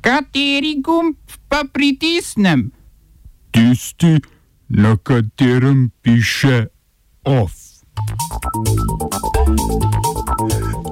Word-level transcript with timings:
Kateri 0.00 0.80
gumb 0.80 1.16
pa 1.48 1.64
pritisnem? 1.72 2.70
Tisti, 3.50 4.20
na 4.68 4.96
katerem 4.96 5.90
piše 6.02 6.66
OF. 7.24 7.52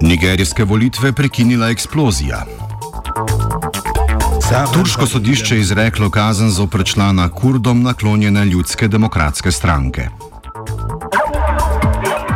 Nigerijske 0.02 0.64
volitve 0.64 1.12
prekinila 1.12 1.70
eksplozija. 1.70 2.44
Turško 4.72 5.06
sodišče 5.06 5.54
je 5.54 5.60
izreklo 5.60 6.10
kazen 6.10 6.50
za 6.50 6.62
oprečlana 6.62 7.28
kurdom 7.28 7.82
naklonjene 7.82 8.44
ljudske 8.44 8.88
demokratske 8.88 9.52
stranke. 9.52 10.08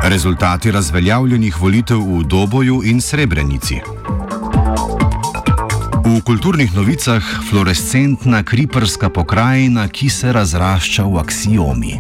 Rezultati 0.03 0.71
razveljavljenih 0.71 1.61
volitev 1.61 1.99
v 1.99 2.25
Doboju 2.25 2.83
in 2.85 3.01
Srebrenici. 3.01 3.81
V 6.03 6.21
kulturnih 6.27 6.75
novicah 6.75 7.23
fluorescentna 7.49 8.43
kriperska 8.43 9.11
pokrajina, 9.11 9.89
ki 9.89 10.11
se 10.11 10.33
razrašča 10.33 11.05
v 11.07 11.19
aksiomi. 11.19 11.95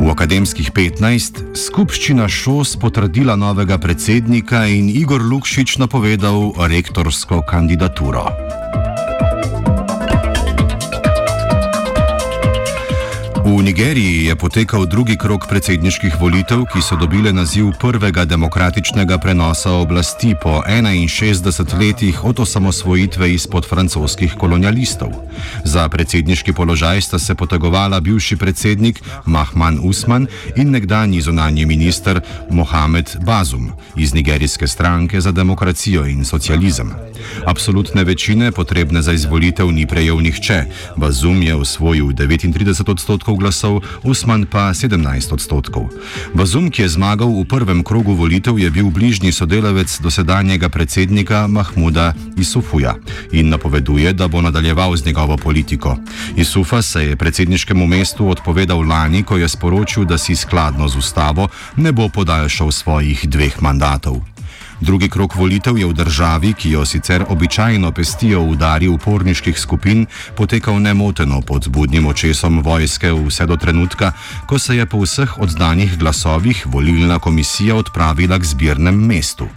V 0.00 0.08
akademskih 0.08 0.72
15 0.72 1.52
skupščina 1.52 2.28
ŠOS 2.28 2.80
potrdila 2.80 3.36
novega 3.36 3.76
predsednika 3.78 4.64
in 4.72 4.88
Igor 4.88 5.20
Lukšič 5.20 5.76
napovedal 5.76 6.56
rektorsko 6.56 7.44
kandidaturo. 7.44 8.28
V 13.48 13.62
Nigeriji 13.64 14.28
je 14.28 14.36
potekal 14.36 14.84
drugi 14.84 15.16
krok 15.16 15.48
predsedniških 15.48 16.20
volitev, 16.20 16.68
ki 16.68 16.84
so 16.84 17.00
dobile 17.00 17.32
naziv 17.32 17.72
prvega 17.80 18.28
demokratičnega 18.28 19.16
prenosa 19.18 19.72
oblasti 19.72 20.34
po 20.36 20.60
61 20.68 21.80
letih 21.80 22.24
od 22.24 22.44
osamosvojitve 22.44 23.32
izpod 23.32 23.64
francoskih 23.64 24.36
kolonialistov. 24.36 25.08
Za 25.64 25.88
predsedniški 25.88 26.52
položaj 26.52 27.00
sta 27.00 27.18
se 27.18 27.34
potegovala 27.34 28.00
bivši 28.00 28.36
predsednik 28.36 29.00
Mahman 29.24 29.80
Usman 29.82 30.28
in 30.56 30.70
nekdanji 30.70 31.20
zunanji 31.20 31.66
minister 31.66 32.20
Mohamed 32.50 33.16
Bazum 33.24 33.72
iz 33.96 34.14
nigerijske 34.14 34.68
stranke 34.68 35.20
za 35.20 35.32
demokracijo 35.32 36.04
in 36.06 36.24
socializem. 36.24 36.92
Absolutne 37.46 38.04
večine, 38.04 38.52
potrebne 38.52 39.02
za 39.02 39.12
izvolitev, 39.12 39.72
ni 39.72 39.86
prejel 39.86 40.20
nihče. 40.20 40.64
Bazum 40.96 41.42
je 41.42 41.54
osvojil 41.54 42.06
39 42.06 42.90
odstotkov 42.90 43.37
glasov, 43.38 43.80
Usman 44.02 44.44
pa 44.50 44.74
17 44.74 45.32
odstotkov. 45.32 45.88
Bazum, 46.34 46.70
ki 46.70 46.82
je 46.82 46.88
zmagal 46.98 47.30
v 47.30 47.46
prvem 47.48 47.80
krogu 47.86 48.12
volitev, 48.12 48.58
je 48.58 48.70
bil 48.70 48.90
bližnji 48.90 49.32
sodelavec 49.32 50.00
dosedanjega 50.02 50.68
predsednika 50.68 51.46
Mahmuda 51.46 52.14
Isufuja 52.36 52.96
in 53.32 53.48
napoveduje, 53.48 54.12
da 54.12 54.28
bo 54.28 54.42
nadaljeval 54.42 54.96
z 54.96 55.06
njegovo 55.06 55.36
politiko. 55.36 55.96
Isufa 56.36 56.82
se 56.82 57.04
je 57.04 57.16
predsedniškemu 57.16 57.86
mestu 57.86 58.28
odpovedal 58.28 58.82
lani, 58.82 59.22
ko 59.22 59.36
je 59.36 59.48
sporočil, 59.48 60.04
da 60.04 60.18
si 60.18 60.36
skladno 60.36 60.88
z 60.88 60.96
ustavo 60.96 61.48
ne 61.76 61.92
bo 61.92 62.08
podaljšal 62.08 62.72
svojih 62.72 63.28
dveh 63.28 63.62
mandatov. 63.62 64.37
Drugi 64.80 65.08
krok 65.08 65.34
volitev 65.34 65.78
je 65.78 65.86
v 65.86 65.92
državi, 65.92 66.52
ki 66.54 66.70
jo 66.70 66.84
sicer 66.86 67.24
običajno 67.28 67.90
pestijo 67.92 68.42
udari 68.42 68.88
uporniških 68.88 69.58
skupin, 69.58 70.06
potekal 70.36 70.80
nemoteno 70.82 71.40
pod 71.40 71.68
budnim 71.68 72.06
očesom 72.06 72.62
vojske 72.62 73.12
vse 73.12 73.46
do 73.46 73.56
trenutka, 73.56 74.12
ko 74.46 74.58
se 74.58 74.76
je 74.76 74.86
po 74.86 75.02
vseh 75.02 75.38
oddanih 75.38 75.98
glasovih 75.98 76.66
volilna 76.66 77.18
komisija 77.18 77.74
odpravila 77.74 78.38
k 78.38 78.44
zbirnem 78.44 78.94
mestu. 78.94 79.48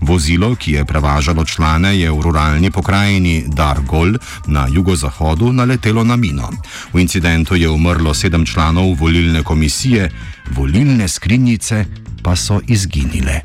Vozilo, 0.00 0.54
ki 0.54 0.72
je 0.72 0.84
prevažalo 0.84 1.44
člane, 1.44 1.98
je 1.98 2.10
v 2.10 2.20
ruralni 2.20 2.70
pokrajini 2.70 3.44
Dargol 3.48 4.16
na 4.46 4.66
jugozahodu 4.68 5.52
naletelo 5.52 6.04
na 6.04 6.16
mino. 6.16 6.50
V 6.92 7.00
incidentu 7.00 7.56
je 7.56 7.68
umrlo 7.68 8.14
sedem 8.14 8.46
članov 8.46 8.94
volilne 8.98 9.42
komisije, 9.42 10.10
volilne 10.50 11.08
skrinjice 11.08 11.84
pa 12.22 12.36
so 12.36 12.60
izginile. 12.68 13.40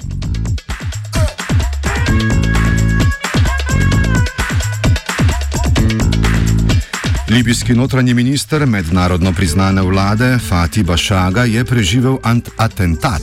Libijski 7.32 7.74
notranji 7.74 8.14
minister 8.14 8.66
mednarodno 8.66 9.34
priznane 9.34 9.82
vlade 9.82 10.38
Fatih 10.50 10.86
Bašaga 10.86 11.44
je 11.44 11.66
preživel 11.66 12.18
atentat. 12.58 13.22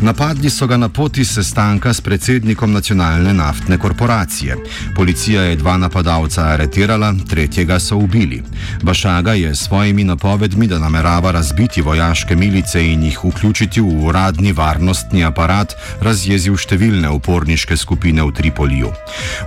Napadli 0.00 0.50
so 0.50 0.66
ga 0.66 0.76
na 0.76 0.88
poti 0.88 1.24
sestanka 1.24 1.94
s 1.94 2.00
predsednikom 2.00 2.72
nacionalne 2.72 3.34
naftne 3.34 3.78
korporacije. 3.78 4.56
Policija 4.96 5.42
je 5.42 5.56
dva 5.56 5.76
napadalca 5.76 6.42
aretirala, 6.42 7.14
tretjega 7.28 7.78
so 7.80 7.96
ubili. 7.96 8.42
Bašaga 8.82 9.32
je 9.32 9.54
s 9.54 9.64
svojimi 9.68 10.04
napovedmi, 10.04 10.66
da 10.66 10.78
namerava 10.78 11.30
razbiti 11.30 11.82
vojaške 11.82 12.36
milice 12.36 12.86
in 12.86 13.02
jih 13.02 13.18
vključiti 13.24 13.80
v 13.80 14.06
uradni 14.06 14.52
varnostni 14.52 15.24
aparat, 15.24 15.76
razjezil 16.00 16.56
številne 16.56 17.10
uporniške 17.10 17.76
skupine 17.76 18.24
v 18.24 18.32
Tripoliju. 18.32 18.92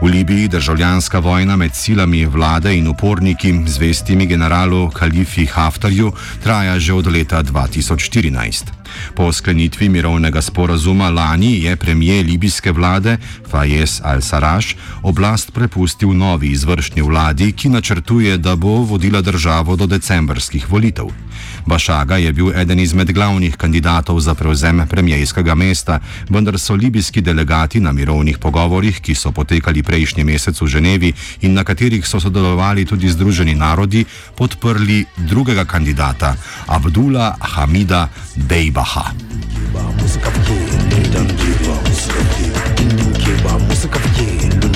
V 0.01 0.05
Libiji 0.05 0.47
državljanska 0.47 1.19
vojna 1.19 1.55
med 1.55 1.75
silami 1.75 2.25
vlade 2.25 2.77
in 2.77 2.87
uporniki 2.87 3.53
zvesti 3.65 4.03
zvestimi 4.03 4.25
generalu 4.25 4.89
Kalifi 4.89 5.45
Haftarju 5.45 6.11
traja 6.43 6.79
že 6.79 6.93
od 6.93 7.07
leta 7.07 7.43
2014. 7.43 8.82
Po 9.15 9.31
sklenitvi 9.33 9.89
mirovnega 9.89 10.41
sporazuma 10.41 11.09
lani 11.09 11.63
je 11.63 11.75
premijer 11.75 12.25
libijske 12.25 12.71
vlade 12.71 13.17
Fayez 13.53 14.01
al-Sarraj 14.01 14.73
oblast 15.05 15.53
prepustil 15.53 16.09
novi 16.17 16.49
izvršni 16.57 17.01
vladi, 17.05 17.51
ki 17.53 17.69
načrtuje, 17.69 18.37
da 18.37 18.55
bo 18.55 18.81
vodila 18.81 19.21
državo 19.21 19.75
do 19.75 19.85
decembrskih 19.85 20.65
volitev. 20.71 21.11
Bašaga 21.65 22.17
je 22.17 22.33
bil 22.33 22.49
eden 22.57 22.79
izmed 22.79 23.11
glavnih 23.11 23.55
kandidatov 23.55 24.19
za 24.19 24.33
prevzem 24.33 24.81
premijejskega 24.89 25.55
mesta, 25.55 25.99
vendar 26.29 26.59
so 26.59 26.75
libijski 26.75 27.21
delegati 27.21 27.79
na 27.79 27.91
mirovnih 27.91 28.37
pogovorih, 28.37 28.99
ki 29.01 29.15
so 29.15 29.31
potekali 29.31 29.83
prejšnji 29.83 30.23
mesec 30.23 30.61
v 30.61 30.67
Ženevi 30.67 31.13
in 31.41 31.53
na 31.53 31.63
katerih 31.63 32.07
so 32.07 32.19
sodelovali 32.19 32.85
tudi 32.85 33.09
Združeni 33.09 33.55
narodi, 33.55 34.05
podprli 34.35 35.05
drugega 35.17 35.65
kandidata, 35.65 36.35
Abdullah 36.67 37.37
Hamida 37.39 38.09
Dejbaha. 38.35 39.13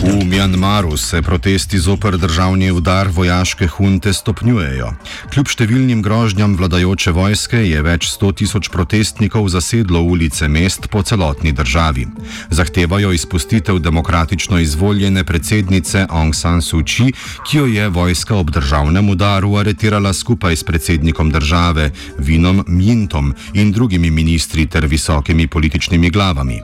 V 0.07 0.23
Mjanmaru 0.25 0.97
se 0.97 1.21
protesti 1.21 1.79
zoper 1.79 2.17
državni 2.17 2.71
udar 2.71 3.07
vojaške 3.11 3.67
hunte 3.67 4.13
stopnjujejo. 4.13 4.93
Kljub 5.33 5.49
številnim 5.51 5.99
grožnjam 5.99 6.53
vladajoče 6.55 7.11
vojske 7.11 7.59
je 7.67 7.81
več 7.83 8.07
sto 8.13 8.29
tisoč 8.31 8.69
protestnikov 8.71 9.49
zasedlo 9.51 9.99
ulice 10.07 10.47
mest 10.47 10.87
po 10.87 11.01
celotni 11.03 11.51
državi. 11.51 12.05
Zahtevajo 12.55 13.11
izpustitev 13.11 13.81
demokratično 13.83 14.61
izvoljene 14.63 15.25
predsednice 15.27 16.05
Aung 16.07 16.31
San 16.35 16.63
Suu 16.63 16.87
Kyi, 16.87 17.11
ki 17.43 17.57
jo 17.57 17.65
je 17.67 17.89
vojska 17.91 18.39
ob 18.39 18.55
državnem 18.55 19.11
udaru 19.11 19.57
aretirala 19.59 20.13
skupaj 20.15 20.55
s 20.55 20.63
predsednikom 20.63 21.35
države 21.35 21.91
Vinom 22.17 22.63
Mintom 22.67 23.33
in 23.53 23.75
drugimi 23.75 24.07
ministri 24.11 24.69
ter 24.71 24.87
visokimi 24.87 25.51
političnimi 25.51 26.09
glavami. 26.09 26.61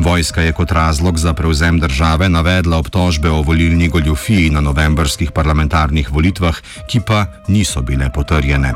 Vojska 0.00 0.48
je 0.48 0.56
kot 0.56 0.72
razlog 0.72 1.18
za 1.20 1.36
prevzem 1.36 1.80
države 1.80 2.32
navedla 2.32 2.85
obtožbe 2.86 3.30
o 3.30 3.42
volilni 3.42 3.88
goljufiji 3.88 4.50
na 4.50 4.60
novembrskih 4.60 5.34
parlamentarnih 5.34 6.06
volitvah, 6.12 6.54
ki 6.86 7.00
pa 7.02 7.26
niso 7.48 7.82
bile 7.82 8.10
potrjene. 8.14 8.74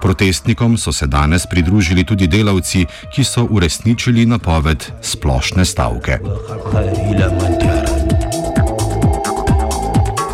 Protestnikom 0.00 0.78
so 0.78 0.92
se 0.92 1.06
danes 1.06 1.46
pridružili 1.50 2.04
tudi 2.04 2.26
delavci, 2.26 2.86
ki 3.10 3.24
so 3.24 3.46
uresničili 3.50 4.26
napoved 4.26 4.86
splošne 5.02 5.64
stavke. 5.64 6.18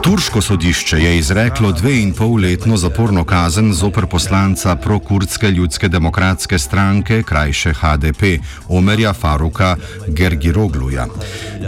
Turško 0.04 0.40
sodišče 0.42 0.98
je 0.98 1.18
izreklo 1.18 1.72
dve 1.72 1.94
in 2.02 2.12
pol 2.12 2.34
letno 2.36 2.76
zaporno 2.76 3.24
kazen 3.24 3.72
zoper 3.72 4.06
poslanca 4.06 4.76
prokurdske 4.76 5.50
ljudske 5.50 5.88
demokratske 5.88 6.58
stranke, 6.58 7.22
krajše 7.22 7.72
HDP, 7.72 8.22
Omerja 8.68 9.12
Faruka 9.12 9.76
Gergirogluja. 10.08 11.06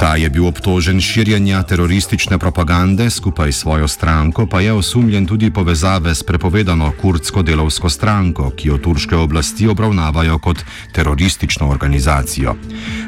Ta 0.01 0.17
je 0.17 0.29
bil 0.31 0.47
obtožen 0.47 1.01
širjenja 1.01 1.63
teroristične 1.63 2.39
propagande, 2.39 3.11
skupaj 3.11 3.53
s 3.53 3.61
svojo 3.65 3.89
stranko 3.89 4.47
pa 4.47 4.61
je 4.61 4.73
osumljen 4.73 5.27
tudi 5.27 5.51
povezave 5.51 6.15
s 6.15 6.23
prepovedano 6.23 6.93
kurdsko 7.01 7.43
delovsko 7.43 7.89
stranko, 7.89 8.51
ki 8.51 8.69
jo 8.69 8.79
turške 8.79 9.17
oblasti 9.17 9.69
obravnavajo 9.69 10.39
kot 10.39 10.65
teroristično 10.93 11.69
organizacijo. 11.69 12.57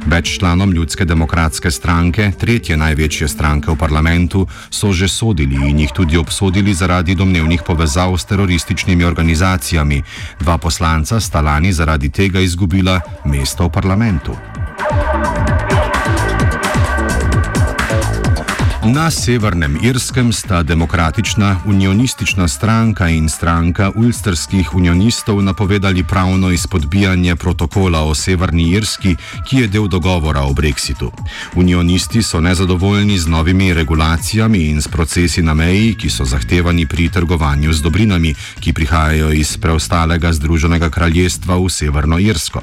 Več 0.07 0.39
članom 0.39 0.73
ljudske 0.73 1.05
demokratske 1.05 1.71
stranke, 1.71 2.33
tretje 2.39 2.77
največje 2.77 3.29
stranke 3.29 3.71
v 3.71 3.77
parlamentu, 3.77 4.47
so 4.71 4.93
že 4.93 5.09
sodili 5.09 5.69
in 5.71 5.79
jih 5.79 5.93
tudi 5.93 6.17
obsodili 6.17 6.75
zaradi 6.75 7.15
domnevnih 7.15 7.63
povezav 7.67 8.17
s 8.17 8.25
terorističnimi 8.25 9.05
organizacijami. 9.05 10.03
Dva 10.41 10.59
poslanca 10.59 11.21
sta 11.21 11.41
lani 11.41 11.73
zaradi 11.73 12.09
tega 12.09 12.41
izgubila 12.41 13.01
mesto 13.25 13.69
v 13.69 13.73
parlamentu. 13.73 14.68
Na 18.89 19.11
Severnem 19.11 19.79
Irskem 19.83 20.33
sta 20.33 20.63
demokratična 20.63 21.61
unionistična 21.67 22.49
stranka 22.49 23.09
in 23.09 23.29
stranka 23.29 23.91
ulsterskih 23.95 24.75
unionistov 24.75 25.43
napovedali 25.43 26.05
pravno 26.05 26.51
izpodbijanje 26.51 27.37
protokola 27.37 28.01
o 28.05 28.15
Severni 28.15 28.71
Irski, 28.71 29.17
ki 29.49 29.57
je 29.57 29.69
del 29.69 29.89
dogovora 29.89 30.41
o 30.43 30.53
Brexitu. 30.53 31.13
Unionisti 31.55 32.23
so 32.23 32.41
nezadovoljni 32.41 33.19
z 33.19 33.27
novimi 33.27 33.75
regulacijami 33.75 34.59
in 34.59 34.83
s 34.83 34.89
procesi 34.89 35.43
na 35.43 35.55
meji, 35.55 35.95
ki 35.95 36.11
so 36.11 36.25
zahtevani 36.25 36.87
pri 36.87 37.09
trgovanju 37.09 37.73
z 37.73 37.83
dobrinami, 37.83 38.35
ki 38.61 38.73
prihajajo 38.73 39.33
iz 39.33 39.57
preostalega 39.57 40.33
Združenega 40.33 40.91
kraljestva 40.91 41.57
v 41.57 41.69
Severno 41.69 42.19
Irsko. 42.19 42.63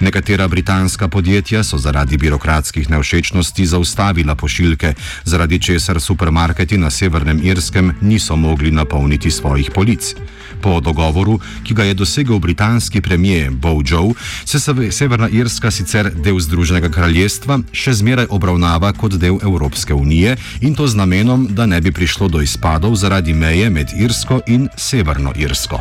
Nekatera 0.00 0.48
britanska 0.48 1.08
podjetja 1.08 1.64
so 1.64 1.78
zaradi 1.78 2.16
birokratskih 2.16 2.90
nevšečnosti 2.90 3.66
zaustavila 3.66 4.34
pošiljke, 4.34 4.94
zaradi 5.24 5.58
česar 5.58 6.00
supermarketi 6.00 6.78
na 6.78 6.90
Severnem 6.90 7.40
Irskem 7.42 7.94
niso 8.00 8.36
mogli 8.36 8.70
napolniti 8.70 9.30
svojih 9.30 9.70
polic. 9.74 10.14
Po 10.62 10.80
dogovoru, 10.80 11.40
ki 11.64 11.74
ga 11.74 11.84
je 11.84 11.94
dosegel 11.94 12.38
britanski 12.38 13.00
premijer 13.00 13.50
Bojo, 13.50 14.12
se 14.44 14.58
Severna 14.90 15.28
Irska 15.28 15.70
sicer 15.70 16.10
del 16.14 16.40
Združenega 16.40 16.90
kraljestva 16.90 17.60
še 17.72 17.94
zmeraj 17.94 18.28
obravnava 18.30 18.92
kot 18.92 19.16
del 19.20 19.38
Evropske 19.42 19.94
unije 19.94 20.36
in 20.60 20.74
to 20.74 20.86
z 20.86 20.96
namenom, 20.96 21.48
da 21.50 21.66
ne 21.66 21.80
bi 21.80 21.92
prišlo 21.92 22.28
do 22.28 22.42
izpadov 22.42 22.94
zaradi 22.94 23.34
meje 23.34 23.70
med 23.70 23.94
Irsko 23.96 24.40
in 24.46 24.68
Severno 24.76 25.32
Irsko. 25.36 25.80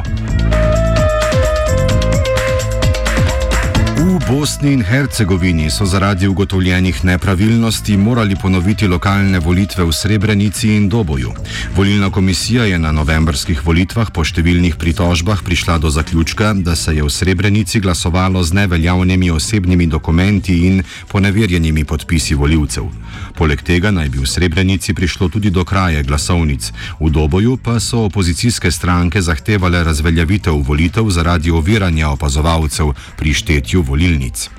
V 4.20 4.28
Bosni 4.28 4.74
in 4.74 4.84
Hercegovini 4.84 5.70
so 5.72 5.86
zaradi 5.86 6.28
ugotovljenih 6.28 7.06
nepravilnosti 7.06 7.98
morali 7.98 8.36
ponoviti 8.36 8.88
lokalne 8.88 9.40
volitve 9.40 9.84
v 9.84 9.94
Srebrenici 9.94 10.76
in 10.76 10.90
Doboju. 10.90 11.32
Volilna 11.76 12.10
komisija 12.12 12.66
je 12.66 12.80
na 12.80 12.92
novembrskih 12.92 13.64
volitvah 13.66 14.12
po 14.12 14.26
številnih 14.28 14.76
pritožbah 14.76 15.40
prišla 15.46 15.78
do 15.78 15.90
zaključka, 15.90 16.54
da 16.54 16.76
se 16.76 16.96
je 16.96 17.04
v 17.04 17.10
Srebrenici 17.10 17.80
glasovalo 17.80 18.44
z 18.44 18.54
neveljavnimi 18.54 19.32
osebnimi 19.32 19.88
dokumenti 19.88 20.58
in 20.68 20.84
poneverjenimi 21.08 21.86
podpisi 21.86 22.36
voljivcev. 22.36 22.92
Poleg 23.40 23.64
tega 23.64 23.92
naj 23.92 24.10
bi 24.10 24.20
v 24.20 24.28
Srebrenici 24.28 24.94
prišlo 24.94 25.30
tudi 25.30 25.50
do 25.50 25.64
kraje 25.64 26.04
glasovnic. 26.04 26.72
V 27.00 27.10
Doboju 27.10 27.58
pa 27.58 27.80
so 27.80 28.04
opozicijske 28.10 28.72
stranke 28.72 29.22
zahtevale 29.22 29.84
razveljavitev 29.84 30.60
volitev 30.60 31.08
zaradi 31.10 31.52
oviranja 31.52 32.10
opazovalcev 32.10 32.92
pri 33.16 33.34
štetju 33.34 33.82
звільніть. 34.10 34.50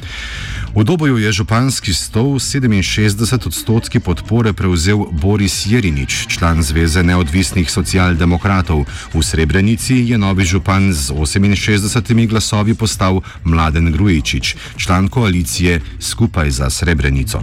V 0.70 0.84
doboju 0.86 1.18
je 1.18 1.32
županski 1.32 1.90
stol 1.94 2.38
67 2.38 3.46
odstotki 3.46 3.98
podpore 4.00 4.52
prevzel 4.52 5.02
Boris 5.10 5.66
Jerinič, 5.66 6.30
član 6.30 6.62
Zveze 6.62 7.02
neodvisnih 7.02 7.66
socialdemokratov. 7.66 8.86
V 9.10 9.18
Srebrenici 9.18 10.06
je 10.06 10.14
novi 10.18 10.46
župan 10.46 10.94
z 10.94 11.10
68 11.10 12.28
glasovi 12.28 12.74
postal 12.74 13.18
Mladen 13.44 13.90
Grujičič, 13.92 14.56
član 14.76 15.08
koalicije 15.08 15.80
Skupaj 15.98 16.50
za 16.50 16.70
Srebrenico. 16.70 17.42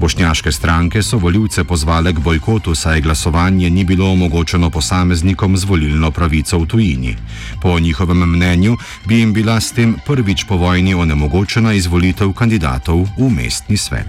Bošnjaške 0.00 0.52
stranke 0.52 1.02
so 1.02 1.20
voljivce 1.20 1.64
pozvale 1.64 2.12
k 2.12 2.24
bojkotu, 2.24 2.74
saj 2.74 3.00
glasovanje 3.00 3.70
ni 3.70 3.84
bilo 3.84 4.12
omogočeno 4.12 4.70
posameznikom 4.70 5.56
z 5.56 5.64
volilno 5.64 6.10
pravico 6.10 6.58
v 6.58 6.66
tujini. 6.66 7.16
Po 7.62 7.80
njihovem 7.80 8.24
mnenju 8.24 8.76
bi 9.04 9.20
jim 9.20 9.32
bila 9.32 9.60
s 9.60 9.72
tem 9.72 9.96
prvič 10.06 10.44
po 10.48 10.56
vojni 10.56 10.94
onemogočena 10.94 11.72
izvolitev 11.72 12.32
kandidatov 12.32 12.61
kandidatov 12.62 13.10
v 13.18 13.26
mestni 13.26 13.74
svet. 13.74 14.06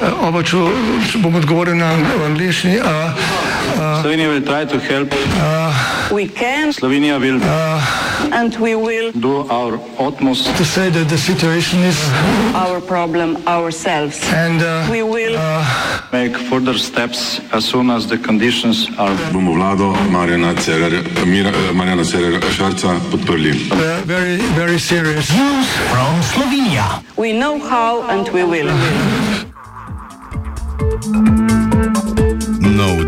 Oba, 0.00 0.40
če, 0.40 0.56
bom 1.20 1.36
odgovoril 1.36 1.76
na 1.76 1.92
angliški. 2.24 2.80
Slovenija 4.02 4.28
bo 4.30 4.46
poskušala 4.46 5.06
pomagati. 5.06 6.72
Slovenija 6.72 7.18
bo 7.18 7.24
naredila 7.26 7.80
svoj 8.52 9.78
utmost, 9.98 10.46
da 10.46 10.52
bo 10.52 10.64
rekla, 10.76 11.04
da 11.04 11.14
je 11.14 11.18
situacija 11.18 11.80
naš 11.82 12.86
problem, 12.88 13.36
naš 13.46 13.74
in 14.46 14.58
da 14.58 14.86
bomo 14.88 15.16
naredili 15.16 15.38
nadaljnje 16.12 16.34
korake, 16.48 17.08
as 17.52 17.64
soon 17.64 17.90
as 17.90 18.06
the 18.06 18.18
conditions 18.26 18.76
are. 18.98 19.14
Bomo 19.32 19.52
vlado 19.52 19.96
Marjana 20.10 20.54
Cererja, 20.54 21.00
Marjana 21.72 22.04
Cererja 22.04 22.40
Šarca 22.56 22.94
podprli. 23.10 23.52
Very, 24.06 24.36
very 24.56 24.78
serious. 24.78 25.30
News 25.30 25.66
from 25.90 26.22
Slovenia. 26.22 27.02
We 27.16 27.32
know 27.32 27.58
how 27.58 28.02
and 28.08 28.28
we 28.32 28.44
will. 28.44 28.70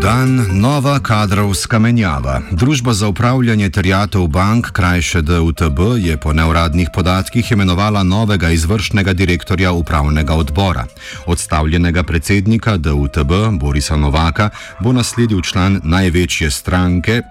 Dan, 0.05 0.61
nova 0.61 0.99
kadrovska 0.99 1.79
menjava. 1.79 2.41
Družba 2.51 2.93
za 2.93 3.07
upravljanje 3.07 3.69
terjatev 3.69 4.27
bank, 4.27 4.69
krajše 4.71 5.21
DUTB, 5.21 5.79
je 5.97 6.17
po 6.17 6.33
neuradnih 6.33 6.89
podatkih 6.93 7.51
imenovala 7.51 8.03
novega 8.03 8.49
izvršnega 8.49 9.13
direktorja 9.13 9.71
upravnega 9.71 10.33
odbora. 10.33 10.85
Odstavljenega 11.25 12.03
predsednika 12.03 12.77
DUTB 12.77 13.31
Borisa 13.59 13.95
Novaka 13.95 14.49
bo 14.79 14.93
nasledil 14.93 15.41
član 15.41 15.81
največje 15.83 16.51
stranke. 16.51 17.21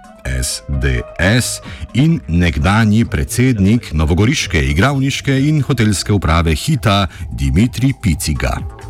SDS 0.42 1.60
in 1.94 2.20
nekdanji 2.28 3.04
predsednik 3.04 3.92
novogoriške 3.92 4.64
igralniške 4.70 5.40
in 5.48 5.62
hotelske 5.62 6.12
uprave 6.12 6.54
Hita 6.54 7.06
Dimitri 7.38 7.92
Piciga. 8.02 8.83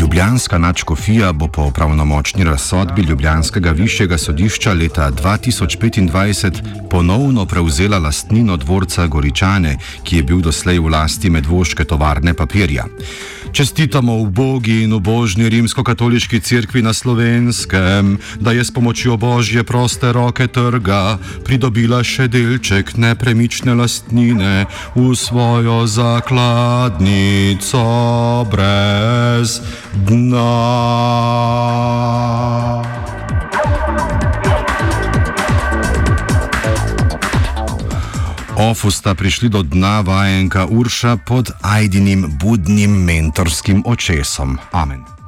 Ljubljanska 0.00 0.58
načkofija 0.58 1.32
bo 1.32 1.48
po 1.48 1.70
pravnomočni 1.70 2.44
razsodbi 2.44 3.02
Ljubljanskega 3.02 3.70
višjega 3.70 4.18
sodišča 4.18 4.72
leta 4.72 5.10
2025 5.10 6.62
ponovno 6.90 7.46
prevzela 7.46 7.98
lastnino 7.98 8.56
dvorca 8.56 9.06
Goričane, 9.06 9.76
ki 10.02 10.16
je 10.16 10.22
bil 10.22 10.40
doslej 10.40 10.78
v 10.78 10.88
lasti 10.88 11.30
medvoške 11.30 11.84
tovarne 11.84 12.34
papirja. 12.34 12.84
Čestitamo 13.50 14.22
v 14.24 14.30
Bogi 14.30 14.86
in 14.86 14.94
v 14.94 15.02
Božni 15.02 15.50
rimsko-katoliški 15.50 16.38
cerkvi 16.38 16.86
na 16.86 16.94
slovenskem, 16.94 18.22
da 18.38 18.54
je 18.54 18.62
s 18.62 18.70
pomočjo 18.70 19.18
Božje 19.18 19.66
proste 19.66 20.12
roke 20.14 20.46
trga 20.46 21.18
pridobila 21.42 21.98
še 22.06 22.30
delček 22.30 22.94
nepremične 22.94 23.74
lastnine 23.74 24.70
v 24.94 25.02
svojo 25.18 25.82
zakladnico 25.90 27.82
brez 28.46 29.58
dna. 30.06 31.69
Ofu 38.80 38.90
sta 38.90 39.12
prišli 39.14 39.48
do 39.52 39.60
dna 39.62 40.00
vajenka 40.00 40.64
Urša 40.66 41.16
pod 41.28 41.50
Ajdinim 41.60 42.24
budnim 42.40 43.04
mentorskim 43.04 43.82
očesom. 43.86 44.58
Amen. 44.72 45.19